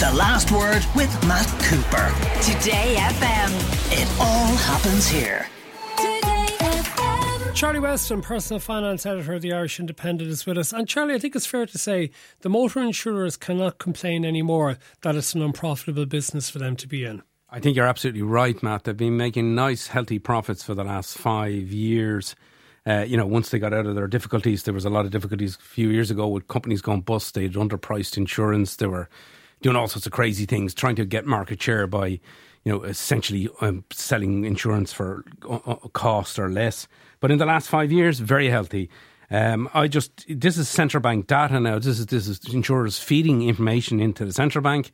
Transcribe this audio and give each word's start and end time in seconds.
The 0.00 0.10
Last 0.12 0.50
Word 0.50 0.82
with 0.96 1.12
Matt 1.28 1.46
Cooper. 1.62 2.08
Today 2.40 2.96
FM. 2.96 3.50
It 3.92 4.08
all 4.18 4.56
happens 4.56 5.06
here. 5.06 5.46
Charlie 7.52 7.80
Weston, 7.80 8.22
personal 8.22 8.60
finance 8.60 9.04
editor 9.04 9.34
of 9.34 9.42
the 9.42 9.52
Irish 9.52 9.78
Independent, 9.78 10.30
is 10.30 10.46
with 10.46 10.56
us. 10.56 10.72
And 10.72 10.88
Charlie, 10.88 11.16
I 11.16 11.18
think 11.18 11.36
it's 11.36 11.44
fair 11.44 11.66
to 11.66 11.76
say 11.76 12.12
the 12.40 12.48
motor 12.48 12.80
insurers 12.80 13.36
cannot 13.36 13.76
complain 13.76 14.24
anymore 14.24 14.78
that 15.02 15.16
it's 15.16 15.34
an 15.34 15.42
unprofitable 15.42 16.06
business 16.06 16.48
for 16.48 16.58
them 16.58 16.76
to 16.76 16.88
be 16.88 17.04
in. 17.04 17.22
I 17.50 17.60
think 17.60 17.76
you're 17.76 17.86
absolutely 17.86 18.22
right, 18.22 18.62
Matt. 18.62 18.84
They've 18.84 18.96
been 18.96 19.18
making 19.18 19.54
nice, 19.54 19.88
healthy 19.88 20.18
profits 20.18 20.62
for 20.62 20.72
the 20.74 20.84
last 20.84 21.18
five 21.18 21.70
years. 21.72 22.34
Uh, 22.86 23.04
you 23.06 23.18
know, 23.18 23.26
once 23.26 23.50
they 23.50 23.58
got 23.58 23.74
out 23.74 23.84
of 23.84 23.96
their 23.96 24.08
difficulties, 24.08 24.62
there 24.62 24.72
was 24.72 24.86
a 24.86 24.90
lot 24.90 25.04
of 25.04 25.10
difficulties 25.10 25.56
a 25.56 25.62
few 25.62 25.90
years 25.90 26.10
ago 26.10 26.26
with 26.26 26.48
companies 26.48 26.80
going 26.80 27.02
bust. 27.02 27.34
They'd 27.34 27.52
underpriced 27.52 28.16
insurance. 28.16 28.76
They 28.76 28.86
were 28.86 29.10
doing 29.62 29.76
all 29.76 29.88
sorts 29.88 30.06
of 30.06 30.12
crazy 30.12 30.46
things, 30.46 30.74
trying 30.74 30.96
to 30.96 31.04
get 31.04 31.26
market 31.26 31.62
share 31.62 31.86
by, 31.86 32.06
you 32.64 32.72
know, 32.72 32.82
essentially 32.82 33.48
um, 33.60 33.84
selling 33.92 34.44
insurance 34.44 34.92
for 34.92 35.24
uh, 35.48 35.58
uh, 35.66 35.74
cost 35.92 36.38
or 36.38 36.48
less. 36.48 36.88
But 37.20 37.30
in 37.30 37.38
the 37.38 37.46
last 37.46 37.68
five 37.68 37.92
years, 37.92 38.20
very 38.20 38.48
healthy. 38.48 38.88
Um, 39.30 39.68
I 39.74 39.86
just 39.86 40.24
this 40.28 40.58
is 40.58 40.68
central 40.68 41.00
bank 41.00 41.26
data 41.26 41.60
now. 41.60 41.78
This 41.78 41.98
is 41.98 42.06
this 42.06 42.26
is 42.26 42.40
insurers 42.52 42.98
feeding 42.98 43.48
information 43.48 44.00
into 44.00 44.24
the 44.24 44.32
central 44.32 44.62
bank. 44.62 44.90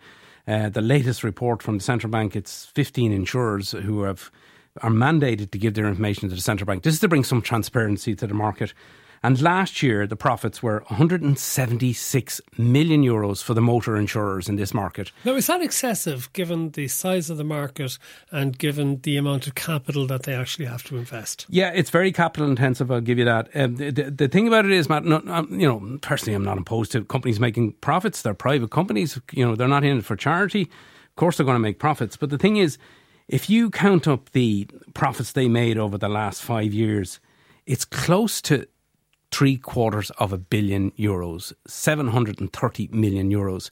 Uh, 0.47 0.69
the 0.69 0.83
latest 0.83 1.25
report 1.25 1.63
from 1.63 1.79
the 1.79 1.85
central 1.85 2.11
bank, 2.11 2.37
it's 2.37 2.67
15 2.67 3.13
insurers 3.13 3.73
who 3.73 4.03
have 4.03 4.31
are 4.83 4.91
mandated 4.91 5.51
to 5.53 5.59
give 5.59 5.75
their 5.75 5.87
information 5.87 6.29
to 6.29 6.35
the 6.35 6.41
central 6.41 6.67
bank. 6.67 6.83
This 6.83 6.95
is 6.95 7.01
to 7.01 7.09
bring 7.09 7.25
some 7.25 7.41
transparency 7.41 8.15
to 8.15 8.27
the 8.27 8.35
market. 8.35 8.75
And 9.27 9.43
last 9.43 9.83
year, 9.83 10.07
the 10.07 10.15
profits 10.15 10.63
were 10.63 10.85
176 10.87 12.41
million 12.59 13.03
euros 13.03 13.43
for 13.43 13.55
the 13.55 13.61
motor 13.61 13.97
insurers 13.97 14.49
in 14.49 14.55
this 14.55 14.73
market. 14.73 15.11
Now, 15.25 15.35
is 15.35 15.49
that 15.49 15.61
excessive 15.63 16.33
given 16.33 16.71
the 16.71 16.87
size 16.87 17.29
of 17.29 17.37
the 17.37 17.43
market 17.43 17.99
and 18.31 18.57
given 18.57 19.01
the 19.01 19.17
amount 19.17 19.49
of 19.49 19.57
capital 19.57 20.07
that 20.07 20.23
they 20.23 20.33
actually 20.33 20.67
have 20.67 20.85
to 20.85 20.97
invest? 20.97 21.45
Yeah, 21.49 21.73
it's 21.75 21.91
very 21.91 22.13
capital 22.13 22.49
intensive. 22.49 22.89
I'll 22.93 23.01
give 23.01 23.19
you 23.19 23.25
that. 23.25 23.49
Um, 23.57 23.75
the, 23.75 23.91
the, 23.91 24.11
the, 24.13 24.29
thing 24.29 24.47
about 24.47 24.65
it 24.65 24.71
is, 24.71 24.89
Matt, 24.89 25.05
not, 25.05 25.27
um, 25.27 25.49
you 25.51 25.67
know, 25.67 25.99
personally, 26.03 26.37
I'm 26.37 26.45
not 26.45 26.59
opposed 26.59 26.93
to 26.93 27.05
companies 27.05 27.41
making 27.41 27.73
profits. 27.81 28.23
They're 28.23 28.33
private 28.33 28.71
companies. 28.71 29.21
You 29.33 29.45
know, 29.45 29.57
they're 29.57 29.67
not 29.67 29.83
in 29.83 29.99
it 29.99 30.05
for 30.05 30.15
charity. 30.15 30.63
Of 30.63 31.17
course, 31.17 31.37
they're 31.37 31.47
going 31.47 31.57
to 31.57 31.59
make 31.59 31.81
profits. 31.81 32.17
But 32.17 32.31
the 32.31 32.39
thing 32.39 32.59
is, 32.59 32.79
if 33.27 33.51
you 33.51 33.71
count 33.71 34.07
up 34.07 34.31
the 34.31 34.69
profits 34.95 35.33
they 35.33 35.49
made 35.49 35.79
over 35.79 35.99
the 35.99 36.09
last 36.09 36.43
five 36.43 36.73
years, 36.73 37.19
it's 37.67 37.85
close 37.85 38.41
to 38.43 38.69
three 39.31 39.57
quarters 39.57 40.11
of 40.19 40.33
a 40.33 40.39
billion 40.39 40.91
euros, 40.93 41.53
730 41.67 42.89
million 42.93 43.31
euros. 43.31 43.71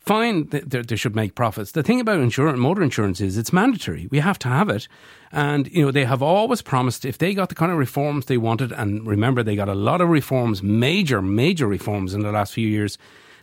Fine, 0.00 0.48
they, 0.48 0.60
they 0.60 0.96
should 0.96 1.14
make 1.14 1.34
profits. 1.34 1.72
The 1.72 1.82
thing 1.82 2.00
about 2.00 2.20
insurance, 2.20 2.58
motor 2.58 2.82
insurance 2.82 3.20
is 3.20 3.36
it's 3.36 3.52
mandatory. 3.52 4.08
We 4.10 4.20
have 4.20 4.38
to 4.40 4.48
have 4.48 4.70
it. 4.70 4.88
And, 5.30 5.70
you 5.70 5.84
know, 5.84 5.90
they 5.90 6.06
have 6.06 6.22
always 6.22 6.62
promised 6.62 7.04
if 7.04 7.18
they 7.18 7.34
got 7.34 7.50
the 7.50 7.54
kind 7.54 7.70
of 7.70 7.76
reforms 7.76 8.26
they 8.26 8.38
wanted, 8.38 8.72
and 8.72 9.06
remember, 9.06 9.42
they 9.42 9.56
got 9.56 9.68
a 9.68 9.74
lot 9.74 10.00
of 10.00 10.08
reforms, 10.08 10.62
major, 10.62 11.20
major 11.20 11.66
reforms 11.66 12.14
in 12.14 12.22
the 12.22 12.32
last 12.32 12.54
few 12.54 12.66
years. 12.66 12.96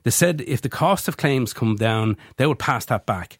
They 0.03 0.11
said 0.11 0.41
if 0.47 0.61
the 0.61 0.69
cost 0.69 1.07
of 1.07 1.17
claims 1.17 1.53
come 1.53 1.75
down, 1.75 2.17
they 2.37 2.47
would 2.47 2.59
pass 2.59 2.85
that 2.85 3.05
back. 3.05 3.37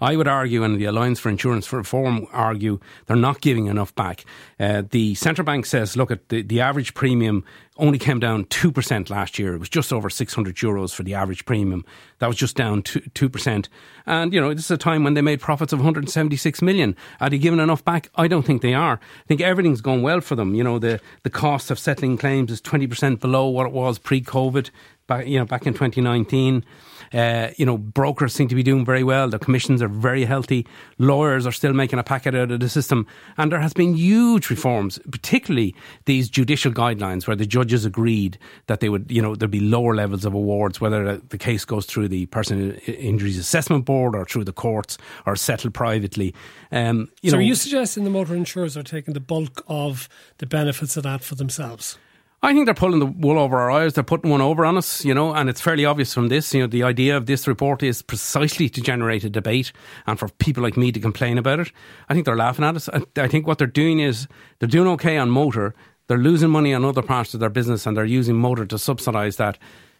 I 0.00 0.16
would 0.16 0.28
argue, 0.28 0.64
and 0.64 0.78
the 0.78 0.84
Alliance 0.84 1.18
for 1.18 1.30
Insurance 1.30 1.72
Reform 1.72 2.26
argue, 2.32 2.78
they're 3.06 3.16
not 3.16 3.40
giving 3.40 3.66
enough 3.66 3.94
back. 3.94 4.24
Uh, 4.60 4.82
the 4.90 5.14
central 5.14 5.44
bank 5.44 5.64
says, 5.64 5.96
look, 5.96 6.10
at 6.10 6.28
the, 6.28 6.42
the 6.42 6.60
average 6.60 6.92
premium 6.92 7.44
only 7.78 7.98
came 7.98 8.20
down 8.20 8.44
2% 8.46 9.08
last 9.08 9.38
year. 9.38 9.54
It 9.54 9.58
was 9.58 9.70
just 9.70 9.92
over 9.92 10.10
600 10.10 10.56
euros 10.56 10.94
for 10.94 11.04
the 11.04 11.14
average 11.14 11.46
premium. 11.46 11.86
That 12.18 12.26
was 12.26 12.36
just 12.36 12.54
down 12.54 12.82
2, 12.82 13.00
2%. 13.00 13.68
And, 14.04 14.34
you 14.34 14.40
know, 14.40 14.52
this 14.52 14.66
is 14.66 14.70
a 14.70 14.76
time 14.76 15.04
when 15.04 15.14
they 15.14 15.22
made 15.22 15.40
profits 15.40 15.72
of 15.72 15.78
176 15.78 16.60
million. 16.60 16.94
Are 17.18 17.30
they 17.30 17.38
giving 17.38 17.60
enough 17.60 17.82
back? 17.82 18.10
I 18.14 18.28
don't 18.28 18.44
think 18.44 18.60
they 18.60 18.74
are. 18.74 18.94
I 18.94 19.26
think 19.26 19.40
everything's 19.40 19.80
going 19.80 20.02
well 20.02 20.20
for 20.20 20.36
them. 20.36 20.54
You 20.54 20.64
know, 20.64 20.78
the, 20.78 21.00
the 21.22 21.30
cost 21.30 21.70
of 21.70 21.78
settling 21.78 22.18
claims 22.18 22.50
is 22.50 22.60
20% 22.60 23.20
below 23.20 23.48
what 23.48 23.66
it 23.66 23.72
was 23.72 23.98
pre 23.98 24.20
COVID, 24.20 24.68
back, 25.16 25.26
you 25.26 25.38
know, 25.38 25.44
back 25.44 25.66
in 25.66 25.74
2019. 25.74 26.64
Uh, 27.12 27.50
you 27.58 27.66
know, 27.66 27.76
brokers 27.76 28.32
seem 28.32 28.48
to 28.48 28.54
be 28.54 28.62
doing 28.62 28.86
very 28.86 29.04
well. 29.04 29.28
The 29.28 29.38
commissions 29.38 29.82
are 29.82 29.88
very 29.88 30.24
healthy. 30.24 30.66
Lawyers 30.98 31.46
are 31.46 31.52
still 31.52 31.74
making 31.74 31.98
a 31.98 32.02
packet 32.02 32.34
out 32.34 32.50
of 32.50 32.60
the 32.60 32.68
system. 32.70 33.06
And 33.36 33.52
there 33.52 33.60
has 33.60 33.74
been 33.74 33.94
huge 33.94 34.48
reforms, 34.48 34.98
particularly 35.10 35.74
these 36.06 36.30
judicial 36.30 36.72
guidelines 36.72 37.26
where 37.26 37.36
the 37.36 37.44
judges 37.44 37.84
agreed 37.84 38.38
that 38.66 38.80
they 38.80 38.88
would, 38.88 39.10
you 39.10 39.20
know, 39.20 39.34
there'd 39.34 39.50
be 39.50 39.60
lower 39.60 39.94
levels 39.94 40.24
of 40.24 40.32
awards, 40.32 40.80
whether 40.80 41.18
the 41.18 41.38
case 41.38 41.66
goes 41.66 41.84
through 41.84 42.08
the 42.08 42.26
Personal 42.26 42.74
Injuries 42.86 43.38
Assessment 43.38 43.84
Board 43.84 44.16
or 44.16 44.24
through 44.24 44.44
the 44.44 44.52
courts 44.52 44.96
or 45.26 45.36
settled 45.36 45.74
privately. 45.74 46.34
Um, 46.70 47.10
you 47.20 47.30
so 47.30 47.36
know, 47.36 47.40
are 47.40 47.44
you 47.44 47.54
suggesting 47.54 48.04
the 48.04 48.10
motor 48.10 48.34
insurers 48.34 48.74
are 48.76 48.82
taking 48.82 49.12
the 49.12 49.20
bulk 49.20 49.62
of 49.68 50.08
the 50.38 50.46
benefits 50.46 50.96
of 50.96 51.02
that 51.02 51.22
for 51.22 51.34
themselves? 51.34 51.98
I 52.44 52.52
think 52.52 52.66
they're 52.66 52.74
pulling 52.74 52.98
the 52.98 53.06
wool 53.06 53.38
over 53.38 53.60
our 53.60 53.70
eyes. 53.70 53.94
They're 53.94 54.02
putting 54.02 54.28
one 54.28 54.40
over 54.40 54.64
on 54.64 54.76
us, 54.76 55.04
you 55.04 55.14
know, 55.14 55.32
and 55.32 55.48
it's 55.48 55.60
fairly 55.60 55.84
obvious 55.84 56.12
from 56.12 56.26
this. 56.26 56.52
You 56.52 56.62
know, 56.62 56.66
the 56.66 56.82
idea 56.82 57.16
of 57.16 57.26
this 57.26 57.46
report 57.46 57.84
is 57.84 58.02
precisely 58.02 58.68
to 58.70 58.80
generate 58.80 59.22
a 59.22 59.30
debate 59.30 59.72
and 60.08 60.18
for 60.18 60.26
people 60.28 60.60
like 60.60 60.76
me 60.76 60.90
to 60.90 60.98
complain 60.98 61.38
about 61.38 61.60
it. 61.60 61.70
I 62.08 62.14
think 62.14 62.26
they're 62.26 62.34
laughing 62.34 62.64
at 62.64 62.74
us. 62.74 62.88
I, 63.16 63.28
think 63.28 63.46
what 63.46 63.58
they're 63.58 63.68
doing 63.68 64.00
is 64.00 64.26
they're 64.58 64.68
doing 64.68 64.88
okay 64.88 65.18
on 65.18 65.30
motor. 65.30 65.72
They're 66.08 66.18
losing 66.18 66.50
money 66.50 66.74
on 66.74 66.84
other 66.84 67.00
parts 67.00 67.32
of 67.32 67.38
their 67.38 67.48
business 67.48 67.86
and 67.86 67.96
they're 67.96 68.04
using 68.04 68.34
motor 68.34 68.66
to 68.66 68.78
subsidise 68.78 69.36
that. 69.36 69.56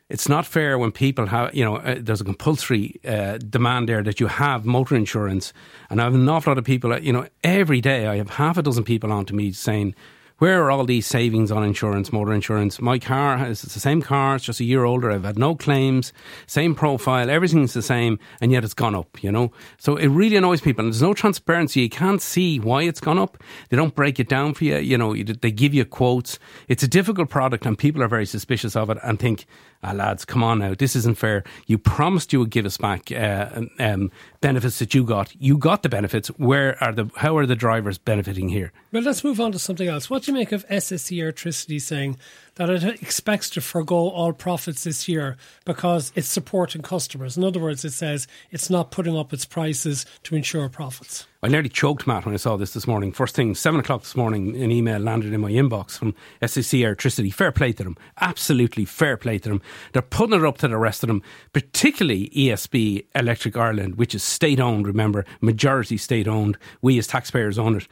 It's 0.09 0.28
not 0.28 0.44
fair 0.44 0.76
when 0.78 0.91
people 0.91 1.26
have, 1.26 1.54
you 1.54 1.64
know, 1.64 1.76
uh, 1.76 1.94
there's 2.00 2.20
a 2.20 2.24
compulsory 2.24 3.00
uh, 3.06 3.38
demand 3.38 3.88
there 3.88 4.03
that 4.03 4.19
you 4.19 4.26
have 4.26 4.66
motor 4.66 4.97
insurance. 4.97 5.53
And 5.91 6.00
I 6.00 6.04
have 6.04 6.14
an 6.14 6.28
awful 6.28 6.50
lot 6.50 6.59
of 6.59 6.64
people, 6.64 6.98
you 6.98 7.12
know, 7.12 7.28
every 7.44 7.80
day 7.80 8.09
I 8.09 8.16
have 8.16 8.30
half 8.30 8.59
a 8.59 8.62
dozen 8.62 8.82
people 8.82 9.12
on 9.12 9.26
to 9.26 9.34
me 9.34 9.53
saying, 9.53 9.94
where 10.42 10.60
are 10.64 10.72
all 10.72 10.84
these 10.84 11.06
savings 11.06 11.53
on 11.53 11.62
insurance, 11.62 12.12
motor 12.12 12.32
insurance? 12.32 12.80
My 12.80 12.98
car 12.98 13.47
it's 13.47 13.62
the 13.62 13.78
same 13.78 14.03
car, 14.03 14.34
it's 14.34 14.44
just 14.44 14.58
a 14.58 14.64
year 14.64 14.82
older. 14.82 15.12
I've 15.12 15.22
had 15.22 15.38
no 15.38 15.54
claims, 15.54 16.12
same 16.48 16.75
profile, 16.75 17.30
everything's 17.30 17.75
the 17.75 17.80
same, 17.80 18.19
and 18.41 18.50
yet 18.50 18.64
it's 18.64 18.75
gone 18.75 18.97
up, 18.97 19.22
you 19.22 19.30
know? 19.30 19.53
So 19.78 19.94
it 19.94 20.08
really 20.08 20.34
annoys 20.34 20.60
people. 20.60 20.84
And 20.84 20.92
there's 20.92 21.00
no 21.00 21.14
transparency. 21.14 21.82
You 21.82 21.88
can't 21.88 22.20
see 22.20 22.58
why 22.58 22.82
it's 22.82 22.98
gone 22.98 23.20
up. 23.20 23.38
They 23.69 23.76
don't 23.76 23.94
break 23.94 24.19
it 24.19 24.28
down 24.28 24.54
for 24.54 24.64
you. 24.64 24.78
You 24.78 24.98
know, 24.98 25.14
they 25.14 25.53
give 25.53 25.75
you 25.75 25.84
quotes. 25.84 26.41
It's 26.66 26.82
a 26.82 26.88
difficult 26.88 27.30
product, 27.30 27.64
and 27.64 27.78
people 27.78 28.03
are 28.03 28.09
very 28.09 28.26
suspicious 28.26 28.74
of 28.74 28.91
it 28.91 28.98
and 29.04 29.20
think, 29.20 29.47
ah, 29.84 29.92
lads, 29.92 30.24
come 30.24 30.42
on 30.42 30.59
now, 30.59 30.74
this 30.74 30.97
isn't 30.97 31.19
fair. 31.19 31.44
You 31.66 31.78
promised 31.78 32.32
you 32.32 32.41
would 32.41 32.50
give 32.50 32.66
us 32.66 32.76
back 32.76 33.12
uh, 33.12 33.62
um, 33.78 34.10
benefits 34.41 34.78
that 34.80 34.94
you 34.94 35.04
got. 35.04 35.34
You 35.41 35.56
got 35.56 35.82
the 35.82 35.88
benefits. 35.88 36.28
Where 36.30 36.82
are 36.82 36.92
the? 36.92 37.10
How 37.16 37.36
are 37.36 37.47
the 37.47 37.56
drivers 37.56 37.98
benefiting 37.98 38.48
here? 38.48 38.72
Well, 38.92 39.03
let's 39.03 39.24
move 39.24 39.41
on 39.41 39.53
to 39.53 39.59
something 39.59 39.88
else. 39.88 40.10
What 40.10 40.22
make 40.32 40.53
of 40.53 40.66
SSE 40.69 41.16
Airtricity 41.19 41.81
saying 41.81 42.16
that 42.56 42.69
it 42.69 43.03
expects 43.03 43.48
to 43.50 43.60
forego 43.60 44.10
all 44.10 44.32
profits 44.32 44.84
this 44.84 45.09
year 45.09 45.37
because 45.65 46.12
it's 46.15 46.28
supporting 46.28 46.82
customers. 46.82 47.37
In 47.37 47.44
other 47.44 47.60
words, 47.60 47.84
it 47.84 47.93
says 47.93 48.26
it's 48.50 48.69
not 48.69 48.91
putting 48.91 49.16
up 49.16 49.32
its 49.32 49.44
prices 49.44 50.04
to 50.25 50.34
ensure 50.34 50.69
profits. 50.69 51.26
I 51.44 51.48
nearly 51.48 51.71
choked, 51.71 52.06
Matt, 52.06 52.25
when 52.25 52.34
I 52.34 52.38
saw 52.38 52.56
this 52.56 52.72
this 52.72 52.87
morning. 52.87 53.10
First 53.10 53.34
thing, 53.34 53.54
seven 53.54 53.81
o'clock 53.81 54.03
this 54.03 54.15
morning, 54.15 54.54
an 54.62 54.71
email 54.71 55.00
landed 55.00 55.32
in 55.32 55.41
my 55.41 55.50
inbox 55.50 55.98
from 55.98 56.15
SSE 56.41 56.81
Airtricity. 56.81 57.34
Fair 57.34 57.50
play 57.50 57.72
to 57.72 57.82
them. 57.82 57.97
Absolutely 58.21 58.84
fair 58.84 59.16
play 59.16 59.38
to 59.38 59.48
them. 59.48 59.62
They're 59.92 60.03
putting 60.03 60.38
it 60.38 60.44
up 60.44 60.59
to 60.59 60.69
the 60.69 60.76
rest 60.76 61.03
of 61.03 61.09
them, 61.09 61.22
particularly 61.53 62.31
ESB 62.31 63.06
Electric 63.15 63.56
Ireland, 63.56 63.97
which 63.97 64.15
is 64.15 64.22
state 64.22 64.60
owned, 64.60 64.87
remember, 64.87 65.25
majority 65.41 65.97
state 65.97 66.28
owned. 66.28 66.59
We 66.81 66.98
as 66.98 67.09
taxpayers 67.09 67.59
own 67.59 67.76
it. 67.76 67.88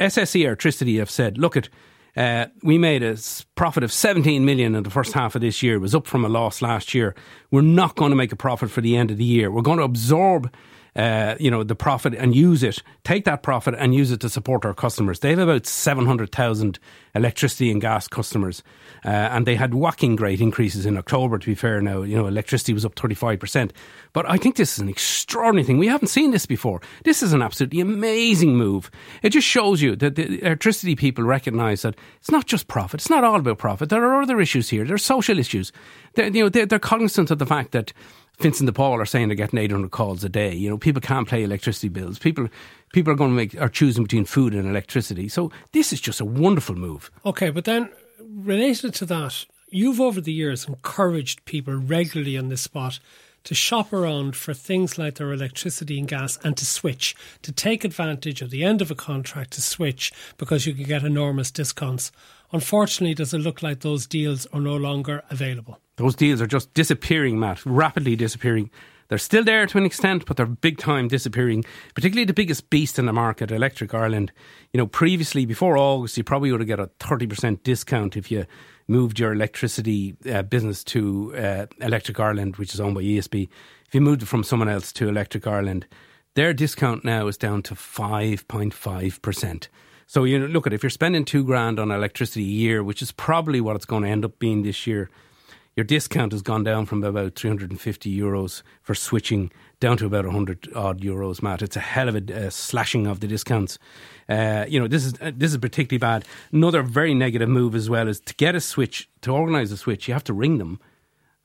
SSE 0.00 0.44
Airtricity 0.44 0.98
have 0.98 1.10
said, 1.10 1.38
look 1.38 1.56
at 1.56 1.68
uh, 2.16 2.46
we 2.62 2.76
made 2.76 3.02
a 3.02 3.16
profit 3.54 3.84
of 3.84 3.92
17 3.92 4.44
million 4.44 4.74
in 4.74 4.82
the 4.82 4.90
first 4.90 5.12
half 5.12 5.34
of 5.34 5.40
this 5.40 5.62
year. 5.62 5.76
It 5.76 5.80
was 5.80 5.94
up 5.94 6.06
from 6.06 6.24
a 6.24 6.28
loss 6.28 6.60
last 6.60 6.92
year. 6.92 7.14
We're 7.50 7.60
not 7.60 7.94
going 7.94 8.10
to 8.10 8.16
make 8.16 8.32
a 8.32 8.36
profit 8.36 8.70
for 8.70 8.80
the 8.80 8.96
end 8.96 9.10
of 9.10 9.18
the 9.18 9.24
year. 9.24 9.50
We're 9.50 9.62
going 9.62 9.78
to 9.78 9.84
absorb 9.84 10.52
uh, 10.96 11.36
you 11.38 11.50
know, 11.50 11.62
the 11.62 11.74
profit 11.74 12.14
and 12.14 12.34
use 12.34 12.62
it, 12.62 12.82
take 13.04 13.24
that 13.24 13.42
profit 13.42 13.74
and 13.78 13.94
use 13.94 14.10
it 14.10 14.20
to 14.20 14.28
support 14.28 14.64
our 14.64 14.74
customers. 14.74 15.20
They 15.20 15.30
have 15.30 15.38
about 15.38 15.66
700,000 15.66 16.78
electricity 17.14 17.70
and 17.70 17.80
gas 17.80 18.08
customers. 18.08 18.62
Uh, 19.04 19.08
and 19.08 19.46
they 19.46 19.54
had 19.54 19.74
whacking 19.74 20.16
great 20.16 20.40
increases 20.40 20.84
in 20.86 20.98
October, 20.98 21.38
to 21.38 21.46
be 21.46 21.54
fair 21.54 21.80
now. 21.80 22.02
You 22.02 22.16
know, 22.16 22.26
electricity 22.26 22.74
was 22.74 22.84
up 22.84 22.94
35%. 22.96 23.70
But 24.12 24.28
I 24.28 24.36
think 24.36 24.56
this 24.56 24.74
is 24.74 24.78
an 24.78 24.88
extraordinary 24.88 25.64
thing. 25.64 25.78
We 25.78 25.86
haven't 25.86 26.08
seen 26.08 26.32
this 26.32 26.46
before. 26.46 26.80
This 27.04 27.22
is 27.22 27.32
an 27.32 27.42
absolutely 27.42 27.80
amazing 27.80 28.56
move. 28.56 28.90
It 29.22 29.30
just 29.30 29.46
shows 29.46 29.80
you 29.80 29.96
that 29.96 30.16
the 30.16 30.44
electricity 30.44 30.96
people 30.96 31.24
recognise 31.24 31.82
that 31.82 31.96
it's 32.18 32.30
not 32.30 32.46
just 32.46 32.68
profit. 32.68 33.00
It's 33.00 33.10
not 33.10 33.24
all 33.24 33.36
about 33.36 33.58
profit. 33.58 33.88
There 33.88 34.04
are 34.04 34.22
other 34.22 34.40
issues 34.40 34.68
here. 34.68 34.84
There 34.84 34.94
are 34.94 34.98
social 34.98 35.38
issues. 35.38 35.72
They're, 36.14 36.28
you 36.28 36.42
know, 36.42 36.48
they're, 36.48 36.66
they're 36.66 36.78
cognizant 36.78 37.30
of 37.30 37.38
the 37.38 37.46
fact 37.46 37.72
that 37.72 37.92
Vincent 38.40 38.66
de 38.66 38.72
Paul 38.72 39.00
are 39.00 39.06
saying 39.06 39.28
they're 39.28 39.34
getting 39.34 39.58
800 39.58 39.90
calls 39.90 40.24
a 40.24 40.28
day. 40.28 40.54
You 40.54 40.70
know, 40.70 40.78
people 40.78 41.00
can't 41.00 41.28
pay 41.28 41.42
electricity 41.42 41.88
bills. 41.88 42.18
People 42.18 42.48
people 42.92 43.12
are 43.12 43.16
going 43.16 43.30
to 43.30 43.36
make 43.36 43.60
are 43.60 43.68
choosing 43.68 44.04
between 44.04 44.24
food 44.24 44.54
and 44.54 44.68
electricity. 44.68 45.28
So 45.28 45.52
this 45.72 45.92
is 45.92 46.00
just 46.00 46.20
a 46.20 46.24
wonderful 46.24 46.74
move. 46.74 47.10
Okay, 47.24 47.50
but 47.50 47.64
then 47.64 47.90
related 48.18 48.94
to 48.94 49.06
that, 49.06 49.44
you've 49.68 50.00
over 50.00 50.20
the 50.20 50.32
years 50.32 50.66
encouraged 50.66 51.44
people 51.44 51.74
regularly 51.74 52.38
on 52.38 52.48
this 52.48 52.62
spot 52.62 52.98
to 53.44 53.54
shop 53.54 53.92
around 53.92 54.36
for 54.36 54.54
things 54.54 54.98
like 54.98 55.16
their 55.16 55.32
electricity 55.32 55.98
and 55.98 56.08
gas 56.08 56.38
and 56.44 56.56
to 56.56 56.66
switch, 56.66 57.14
to 57.42 57.52
take 57.52 57.84
advantage 57.84 58.42
of 58.42 58.50
the 58.50 58.64
end 58.64 58.82
of 58.82 58.90
a 58.90 58.94
contract 58.94 59.52
to 59.52 59.62
switch 59.62 60.12
because 60.36 60.66
you 60.66 60.74
can 60.74 60.84
get 60.84 61.02
enormous 61.02 61.50
discounts. 61.50 62.12
Unfortunately, 62.52 63.14
does 63.14 63.32
it 63.32 63.38
look 63.38 63.62
like 63.62 63.80
those 63.80 64.06
deals 64.06 64.46
are 64.46 64.60
no 64.60 64.76
longer 64.76 65.22
available? 65.30 65.78
Those 65.96 66.16
deals 66.16 66.40
are 66.40 66.46
just 66.46 66.72
disappearing, 66.74 67.38
Matt, 67.38 67.64
rapidly 67.64 68.16
disappearing. 68.16 68.70
They're 69.10 69.18
still 69.18 69.42
there 69.42 69.66
to 69.66 69.76
an 69.76 69.84
extent, 69.84 70.24
but 70.24 70.36
they're 70.36 70.46
big 70.46 70.78
time 70.78 71.08
disappearing. 71.08 71.64
Particularly 71.96 72.26
the 72.26 72.32
biggest 72.32 72.70
beast 72.70 72.96
in 72.96 73.06
the 73.06 73.12
market, 73.12 73.50
Electric 73.50 73.92
Ireland. 73.92 74.30
You 74.72 74.78
know, 74.78 74.86
previously, 74.86 75.44
before 75.44 75.76
August, 75.76 76.16
you 76.16 76.22
probably 76.22 76.52
would 76.52 76.60
have 76.60 76.68
got 76.68 76.78
a 76.78 76.86
30% 77.00 77.64
discount 77.64 78.16
if 78.16 78.30
you 78.30 78.46
moved 78.86 79.18
your 79.18 79.32
electricity 79.32 80.16
uh, 80.30 80.42
business 80.42 80.84
to 80.84 81.34
uh, 81.36 81.66
Electric 81.80 82.20
Ireland, 82.20 82.54
which 82.56 82.72
is 82.72 82.78
owned 82.80 82.94
by 82.94 83.02
ESB. 83.02 83.48
If 83.88 83.94
you 83.96 84.00
moved 84.00 84.22
it 84.22 84.26
from 84.26 84.44
someone 84.44 84.68
else 84.68 84.92
to 84.92 85.08
Electric 85.08 85.44
Ireland, 85.44 85.88
their 86.34 86.52
discount 86.52 87.04
now 87.04 87.26
is 87.26 87.36
down 87.36 87.62
to 87.64 87.74
5.5%. 87.74 89.68
So 90.06 90.22
you 90.22 90.38
know, 90.38 90.46
look 90.46 90.68
at 90.68 90.72
it, 90.72 90.76
if 90.76 90.84
you're 90.84 90.90
spending 90.90 91.24
two 91.24 91.42
grand 91.42 91.80
on 91.80 91.90
electricity 91.90 92.44
a 92.44 92.46
year, 92.46 92.84
which 92.84 93.02
is 93.02 93.10
probably 93.10 93.60
what 93.60 93.74
it's 93.74 93.86
going 93.86 94.04
to 94.04 94.08
end 94.08 94.24
up 94.24 94.38
being 94.38 94.62
this 94.62 94.86
year, 94.86 95.10
your 95.76 95.84
discount 95.84 96.32
has 96.32 96.42
gone 96.42 96.64
down 96.64 96.86
from 96.86 97.02
about 97.04 97.36
350 97.36 98.18
euros 98.18 98.62
for 98.82 98.94
switching 98.94 99.50
down 99.78 99.96
to 99.96 100.06
about 100.06 100.24
100 100.24 100.68
odd 100.74 101.00
euros, 101.00 101.42
Matt. 101.42 101.62
It's 101.62 101.76
a 101.76 101.80
hell 101.80 102.08
of 102.08 102.16
a 102.16 102.46
uh, 102.46 102.50
slashing 102.50 103.06
of 103.06 103.20
the 103.20 103.26
discounts. 103.26 103.78
Uh, 104.28 104.64
you 104.68 104.78
know, 104.80 104.88
this 104.88 105.04
is 105.04 105.14
uh, 105.20 105.32
this 105.34 105.52
is 105.52 105.58
particularly 105.58 105.98
bad. 105.98 106.24
Another 106.52 106.82
very 106.82 107.14
negative 107.14 107.48
move 107.48 107.74
as 107.74 107.88
well 107.88 108.08
is 108.08 108.20
to 108.20 108.34
get 108.34 108.54
a 108.54 108.60
switch, 108.60 109.08
to 109.22 109.32
organise 109.32 109.70
a 109.72 109.76
switch, 109.76 110.08
you 110.08 110.14
have 110.14 110.24
to 110.24 110.34
ring 110.34 110.58
them. 110.58 110.80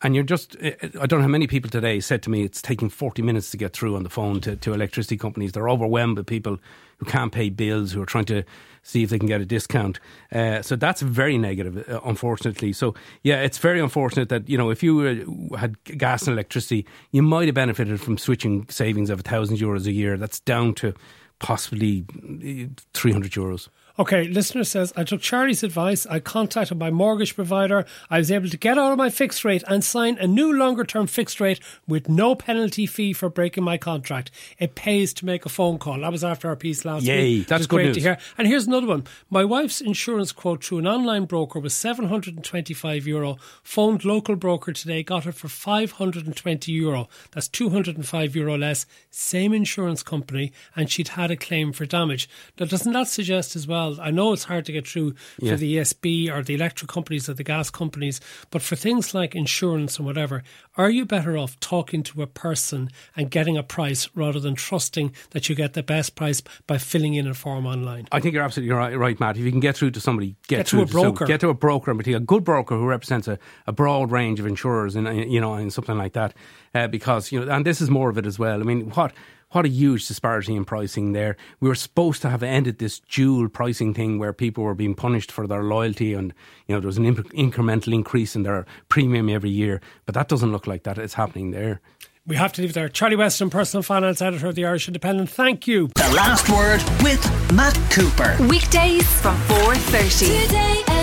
And 0.05 0.13
you're 0.13 0.23
just, 0.23 0.55
uh, 0.63 0.69
I 1.01 1.07
don't 1.07 1.17
know 1.17 1.23
how 1.23 1.27
many 1.27 1.47
people 1.47 1.71
today 1.71 1.99
said 1.99 2.21
to 2.23 2.29
me 2.29 2.43
it's 2.43 2.61
taking 2.61 2.89
40 2.89 3.23
minutes 3.23 3.49
to 3.49 3.57
get 3.57 3.73
through 3.73 3.95
on 3.95 4.03
the 4.03 4.09
phone 4.11 4.39
to, 4.41 4.55
to 4.55 4.71
electricity 4.71 5.17
companies. 5.17 5.53
They're 5.53 5.67
overwhelmed 5.67 6.17
with 6.17 6.27
people 6.27 6.59
who 6.99 7.07
can't 7.07 7.31
pay 7.31 7.49
bills, 7.49 7.91
who 7.91 8.03
are 8.03 8.05
trying 8.05 8.25
to 8.25 8.43
see 8.83 9.01
if 9.01 9.09
they 9.09 9.17
can 9.17 9.27
get 9.27 9.41
a 9.41 9.47
discount. 9.47 9.99
Uh, 10.31 10.61
so 10.61 10.75
that's 10.75 11.01
very 11.01 11.39
negative, 11.39 11.89
uh, 11.89 12.01
unfortunately. 12.05 12.71
So 12.71 12.93
yeah, 13.23 13.41
it's 13.41 13.57
very 13.57 13.79
unfortunate 13.79 14.29
that 14.29 14.47
you 14.47 14.59
know 14.59 14.69
if 14.69 14.83
you 14.83 15.47
uh, 15.51 15.57
had 15.57 15.83
gas 15.85 16.27
and 16.27 16.33
electricity, 16.33 16.85
you 17.09 17.23
might 17.23 17.47
have 17.47 17.55
benefited 17.55 17.99
from 17.99 18.19
switching 18.19 18.67
savings 18.69 19.09
of 19.09 19.21
a 19.21 19.23
thousand 19.23 19.57
euros 19.57 19.87
a 19.87 19.91
year. 19.91 20.17
That's 20.17 20.39
down 20.39 20.75
to 20.75 20.93
possibly 21.39 22.05
three 22.93 23.11
hundred 23.11 23.31
euros. 23.31 23.69
Okay, 23.97 24.27
listener 24.27 24.65
says, 24.65 24.91
I 24.97 25.05
took 25.05 25.21
Charlie's 25.21 25.63
advice. 25.63 26.05
I 26.07 26.19
contacted 26.19 26.77
my 26.77 26.91
mortgage 26.91 27.33
provider. 27.33 27.85
I 28.09 28.17
was 28.17 28.29
able 28.29 28.49
to 28.49 28.57
get 28.57 28.77
out 28.77 28.91
of 28.91 28.97
my 28.97 29.09
fixed 29.09 29.45
rate 29.45 29.63
and 29.69 29.85
sign 29.85 30.17
a 30.17 30.27
new 30.27 30.51
longer 30.51 30.83
term 30.83 31.07
fixed 31.07 31.39
rate 31.39 31.61
with 31.87 32.09
no 32.09 32.35
penalty 32.35 32.87
fee 32.87 33.13
for 33.13 33.29
breaking 33.29 33.63
my 33.63 33.77
contract. 33.77 34.31
It 34.59 34.75
pays 34.75 35.13
to 35.13 35.25
make 35.25 35.45
a 35.45 35.49
phone 35.49 35.77
call. 35.77 36.01
That 36.01 36.11
was 36.11 36.25
after 36.25 36.49
our 36.49 36.57
piece 36.57 36.83
last 36.83 37.03
Yay, 37.03 37.37
week. 37.37 37.47
that's 37.47 37.67
good 37.67 37.85
news. 37.85 37.95
to 37.95 38.01
hear. 38.01 38.17
And 38.37 38.49
here's 38.49 38.67
another 38.67 38.87
one. 38.87 39.05
My 39.29 39.45
wife's 39.45 39.79
insurance 39.79 40.33
quote 40.33 40.61
through 40.61 40.79
an 40.79 40.87
online 40.87 41.23
broker 41.23 41.59
was 41.61 41.73
725 41.73 43.07
euro. 43.07 43.37
Phoned 43.63 44.03
local 44.03 44.35
broker 44.35 44.73
today, 44.73 45.03
got 45.03 45.25
it 45.25 45.35
for 45.35 45.47
520 45.47 46.69
euro. 46.73 47.07
That's 47.31 47.47
205 47.47 48.35
euro 48.35 48.57
less. 48.57 48.85
Same 49.09 49.53
insurance 49.53 50.03
company, 50.03 50.51
and 50.75 50.91
she'd 50.91 51.09
had 51.09 51.31
a 51.31 51.37
claim 51.37 51.71
for 51.71 51.85
damage. 51.85 52.27
Now, 52.59 52.65
doesn't 52.65 52.91
that 52.91 53.07
suggest 53.07 53.55
as 53.55 53.65
well? 53.65 53.84
I 53.99 54.11
know 54.11 54.33
it's 54.33 54.43
hard 54.45 54.65
to 54.65 54.71
get 54.71 54.87
through 54.87 55.15
Yeah. 55.39 55.51
for 55.51 55.57
the 55.57 55.77
ESB 55.77 56.29
or 56.29 56.43
the 56.43 56.55
electric 56.55 56.89
companies 56.89 57.29
or 57.29 57.33
the 57.33 57.43
gas 57.43 57.69
companies, 57.69 58.19
but 58.51 58.61
for 58.61 58.75
things 58.75 59.13
like 59.13 59.35
insurance 59.35 59.97
and 59.97 60.05
whatever, 60.05 60.43
are 60.77 60.89
you 60.89 61.05
better 61.05 61.37
off 61.37 61.59
talking 61.59 62.03
to 62.03 62.21
a 62.21 62.27
person 62.27 62.89
and 63.15 63.29
getting 63.31 63.57
a 63.57 63.63
price 63.63 64.09
rather 64.15 64.39
than 64.39 64.55
trusting 64.55 65.13
that 65.31 65.47
you 65.49 65.55
get 65.55 65.73
the 65.73 65.83
best 65.83 66.15
price 66.15 66.41
by 66.67 66.77
filling 66.77 67.13
in 67.15 67.27
a 67.27 67.33
form 67.33 67.65
online? 67.65 68.07
I 68.11 68.19
think 68.19 68.33
you're 68.33 68.43
absolutely 68.43 68.73
right, 68.75 68.97
right, 68.97 69.19
Matt. 69.19 69.37
If 69.37 69.43
you 69.43 69.51
can 69.51 69.59
get 69.59 69.75
through 69.77 69.91
to 69.91 69.99
somebody, 69.99 70.35
get, 70.47 70.57
Get 70.57 70.65
to 70.67 70.69
through 70.71 70.81
a 70.81 70.85
broker. 70.87 71.17
some- 71.25 71.27
get 71.27 71.39
to 71.41 71.49
a 71.49 71.53
broker, 71.53 71.91
and 71.91 71.97
particularly 71.99 72.23
a 72.23 72.25
good 72.25 72.43
broker 72.43 72.75
who 72.77 72.85
represents 72.85 73.27
a, 73.27 73.37
a 73.67 73.71
broad 73.71 74.11
range 74.11 74.39
of 74.39 74.45
insurers, 74.45 74.95
and 74.95 75.31
you 75.31 75.39
know, 75.39 75.53
and 75.53 75.71
something 75.71 75.97
like 75.97 76.13
that. 76.13 76.33
Uh, 76.73 76.87
because 76.87 77.31
you 77.31 77.39
know, 77.43 77.51
and 77.51 77.65
this 77.65 77.79
is 77.81 77.89
more 77.89 78.09
of 78.09 78.17
it 78.17 78.25
as 78.25 78.37
well. 78.37 78.59
I 78.59 78.63
mean, 78.63 78.89
what 78.91 79.13
what 79.49 79.65
a 79.65 79.69
huge 79.69 80.07
disparity 80.07 80.55
in 80.55 80.65
pricing 80.65 81.13
there. 81.13 81.37
We 81.59 81.69
were 81.69 81.75
supposed 81.75 82.21
to 82.23 82.29
have 82.29 82.43
ended 82.43 82.79
this 82.79 82.99
dual 82.99 83.47
pricing 83.49 83.93
thing 83.93 84.19
where 84.19 84.33
people 84.33 84.63
were 84.63 84.75
being 84.75 84.95
punished 84.95 85.31
for 85.31 85.47
their 85.47 85.63
loyalty, 85.63 86.13
and 86.13 86.33
you 86.67 86.75
know, 86.75 86.81
there 86.81 86.87
was 86.87 86.97
an 86.97 87.05
imp- 87.05 87.31
incremental 87.33 87.93
increase 87.93 88.35
in 88.35 88.43
their 88.43 88.65
premium 88.89 89.29
every 89.29 89.49
year. 89.49 89.81
But 90.05 90.15
that 90.15 90.27
doesn't 90.27 90.51
look 90.51 90.67
like 90.67 90.83
that 90.83 90.97
is 90.97 91.13
happening 91.13 91.51
there. 91.51 91.81
We 92.27 92.35
have 92.37 92.53
to 92.53 92.61
leave 92.61 92.71
it 92.71 92.73
there. 92.73 92.89
Charlie 92.89 93.15
Weston, 93.15 93.51
personal 93.51 93.83
finance 93.83 94.19
editor 94.19 94.47
of 94.47 94.55
the 94.55 94.65
Irish 94.65 94.87
Independent. 94.87 95.29
Thank 95.29 95.67
you. 95.67 95.89
The 95.95 96.11
last 96.15 96.49
word 96.49 96.81
with 97.03 97.23
Matt 97.53 97.77
Cooper. 97.91 98.35
Weekdays 98.47 99.07
from 99.21 99.35
4.30. 99.43 100.47
Today 100.47 100.94